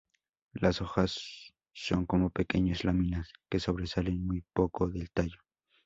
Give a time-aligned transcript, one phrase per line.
[0.53, 5.37] Las hojas son como pequeñas laminas, que sobresalen muy poco del tallo.